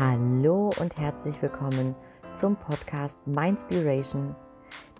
[0.00, 1.94] Hallo und herzlich willkommen
[2.32, 4.34] zum Podcast Mindspiration,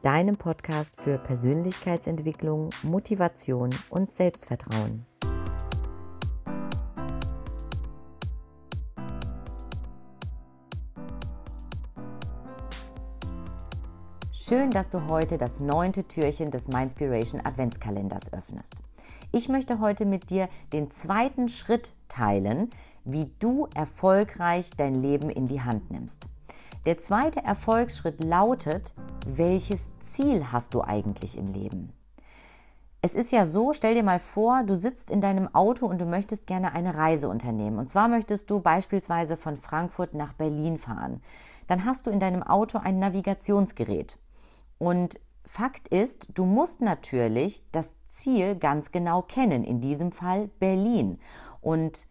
[0.03, 5.07] deinem Podcast für Persönlichkeitsentwicklung, Motivation und Selbstvertrauen.
[14.35, 18.83] Schön, dass du heute das neunte Türchen des Mindspiration Adventskalenders öffnest.
[19.33, 22.69] Ich möchte heute mit dir den zweiten Schritt teilen,
[23.05, 26.27] wie du erfolgreich dein Leben in die Hand nimmst.
[26.87, 28.95] Der zweite Erfolgsschritt lautet,
[29.27, 31.93] welches Ziel hast du eigentlich im Leben?
[33.03, 36.05] Es ist ja so, stell dir mal vor, du sitzt in deinem Auto und du
[36.05, 37.79] möchtest gerne eine Reise unternehmen.
[37.79, 41.23] Und zwar möchtest du beispielsweise von Frankfurt nach Berlin fahren.
[41.67, 44.19] Dann hast du in deinem Auto ein Navigationsgerät.
[44.79, 51.19] Und Fakt ist, du musst natürlich das Ziel ganz genau kennen, in diesem Fall Berlin.
[51.61, 52.07] Und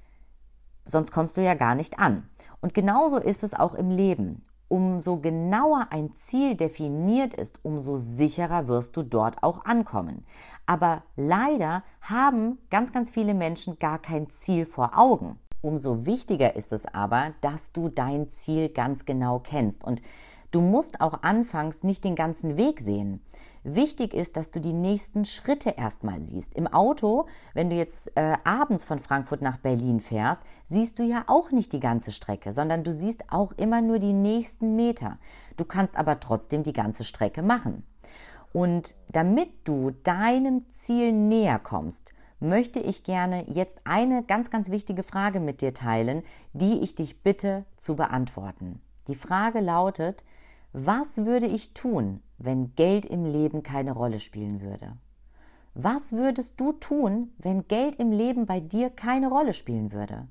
[0.86, 2.30] sonst kommst du ja gar nicht an.
[2.62, 4.46] Und genauso ist es auch im Leben.
[4.68, 10.26] Umso genauer ein Ziel definiert ist, umso sicherer wirst du dort auch ankommen.
[10.68, 15.40] Aber leider haben ganz, ganz viele Menschen gar kein Ziel vor Augen.
[15.62, 19.84] Umso wichtiger ist es aber, dass du dein Ziel ganz genau kennst.
[19.84, 20.02] Und
[20.52, 23.22] Du musst auch anfangs nicht den ganzen Weg sehen.
[23.64, 26.56] Wichtig ist, dass du die nächsten Schritte erstmal siehst.
[26.56, 31.24] Im Auto, wenn du jetzt äh, abends von Frankfurt nach Berlin fährst, siehst du ja
[31.28, 35.20] auch nicht die ganze Strecke, sondern du siehst auch immer nur die nächsten Meter.
[35.56, 37.84] Du kannst aber trotzdem die ganze Strecke machen.
[38.52, 45.04] Und damit du deinem Ziel näher kommst, möchte ich gerne jetzt eine ganz, ganz wichtige
[45.04, 48.82] Frage mit dir teilen, die ich dich bitte zu beantworten.
[49.08, 50.24] Die Frage lautet,
[50.72, 54.98] was würde ich tun, wenn Geld im Leben keine Rolle spielen würde?
[55.74, 60.28] Was würdest du tun, wenn Geld im Leben bei dir keine Rolle spielen würde?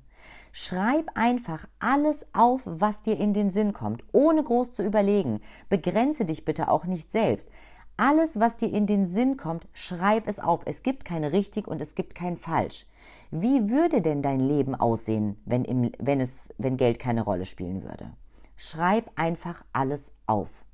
[0.53, 5.41] Schreib einfach alles auf, was dir in den Sinn kommt, ohne groß zu überlegen.
[5.67, 7.49] Begrenze dich bitte auch nicht selbst.
[7.97, 10.61] Alles, was dir in den Sinn kommt, schreib es auf.
[10.65, 12.87] Es gibt kein richtig und es gibt kein falsch.
[13.29, 17.83] Wie würde denn dein Leben aussehen, wenn, im, wenn, es, wenn Geld keine Rolle spielen
[17.83, 18.13] würde?
[18.61, 20.65] Schreib einfach alles auf.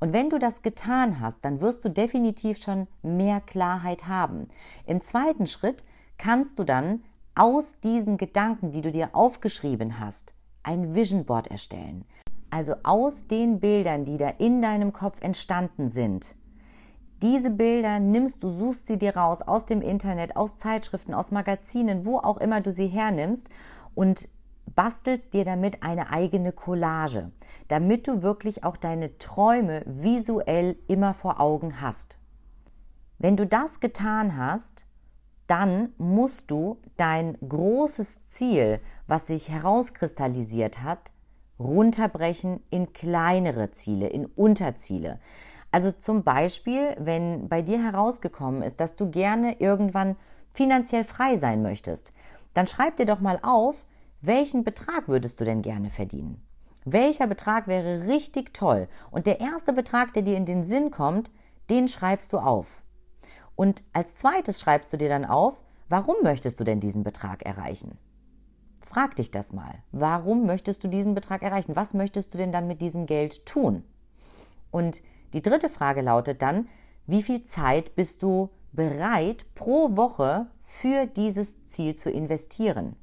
[0.00, 4.48] Und wenn du das getan hast, dann wirst du definitiv schon mehr Klarheit haben.
[4.84, 5.82] Im zweiten Schritt
[6.18, 7.02] kannst du dann
[7.34, 12.04] aus diesen Gedanken, die du dir aufgeschrieben hast, ein Vision Board erstellen.
[12.50, 16.36] Also aus den Bildern, die da in deinem Kopf entstanden sind.
[17.22, 22.04] Diese Bilder nimmst du, suchst sie dir raus aus dem Internet, aus Zeitschriften, aus Magazinen,
[22.04, 23.48] wo auch immer du sie hernimmst
[23.94, 24.28] und
[24.66, 27.30] bastelst dir damit eine eigene Collage,
[27.68, 32.18] damit du wirklich auch deine Träume visuell immer vor Augen hast.
[33.18, 34.86] Wenn du das getan hast,
[35.46, 41.12] dann musst du dein großes Ziel, was sich herauskristallisiert hat,
[41.58, 45.20] runterbrechen in kleinere Ziele, in Unterziele.
[45.70, 50.16] Also zum Beispiel, wenn bei dir herausgekommen ist, dass du gerne irgendwann
[50.50, 52.12] finanziell frei sein möchtest,
[52.54, 53.86] dann schreib dir doch mal auf,
[54.22, 56.40] welchen Betrag würdest du denn gerne verdienen?
[56.84, 58.88] Welcher Betrag wäre richtig toll?
[59.10, 61.30] Und der erste Betrag, der dir in den Sinn kommt,
[61.70, 62.84] den schreibst du auf.
[63.56, 67.98] Und als zweites schreibst du dir dann auf, warum möchtest du denn diesen Betrag erreichen?
[68.80, 69.82] Frag dich das mal.
[69.90, 71.76] Warum möchtest du diesen Betrag erreichen?
[71.76, 73.84] Was möchtest du denn dann mit diesem Geld tun?
[74.70, 75.02] Und
[75.34, 76.68] die dritte Frage lautet dann,
[77.06, 82.96] wie viel Zeit bist du bereit pro Woche für dieses Ziel zu investieren?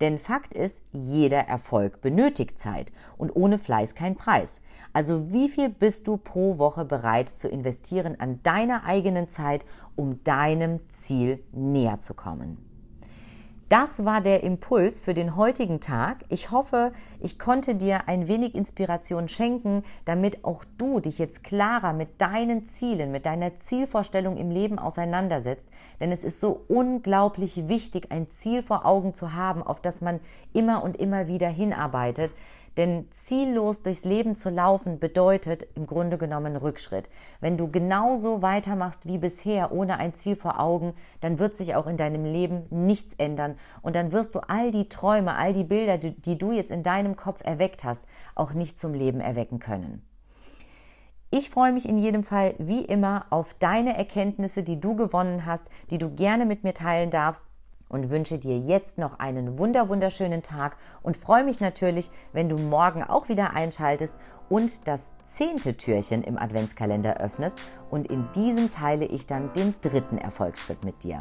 [0.00, 4.60] Denn Fakt ist, jeder Erfolg benötigt Zeit und ohne Fleiß kein Preis.
[4.92, 9.64] Also wie viel bist du pro Woche bereit zu investieren an deiner eigenen Zeit,
[9.96, 12.73] um deinem Ziel näher zu kommen?
[13.74, 16.18] Das war der Impuls für den heutigen Tag.
[16.28, 21.92] Ich hoffe, ich konnte dir ein wenig Inspiration schenken, damit auch du dich jetzt klarer
[21.92, 25.66] mit deinen Zielen, mit deiner Zielvorstellung im Leben auseinandersetzt.
[25.98, 30.20] Denn es ist so unglaublich wichtig, ein Ziel vor Augen zu haben, auf das man
[30.52, 32.32] immer und immer wieder hinarbeitet.
[32.76, 37.08] Denn ziellos durchs Leben zu laufen bedeutet im Grunde genommen Rückschritt.
[37.40, 41.86] Wenn du genauso weitermachst wie bisher, ohne ein Ziel vor Augen, dann wird sich auch
[41.86, 43.56] in deinem Leben nichts ändern.
[43.82, 47.16] Und dann wirst du all die Träume, all die Bilder, die du jetzt in deinem
[47.16, 48.04] Kopf erweckt hast,
[48.34, 50.02] auch nicht zum Leben erwecken können.
[51.30, 55.68] Ich freue mich in jedem Fall wie immer auf deine Erkenntnisse, die du gewonnen hast,
[55.90, 57.48] die du gerne mit mir teilen darfst
[57.94, 62.58] und wünsche dir jetzt noch einen wunder wunderschönen Tag und freue mich natürlich, wenn du
[62.58, 64.16] morgen auch wieder einschaltest
[64.48, 67.56] und das zehnte Türchen im Adventskalender öffnest
[67.92, 71.18] und in diesem teile ich dann den dritten Erfolgsschritt mit dir.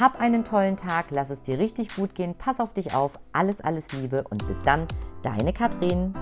[0.00, 3.60] Hab einen tollen Tag, lass es dir richtig gut gehen, pass auf dich auf, alles,
[3.60, 4.88] alles Liebe und bis dann,
[5.22, 6.14] Deine Katrin.